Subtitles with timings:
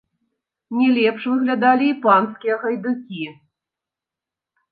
[0.77, 3.23] Не лепш выглядалі і панскія гайдукі.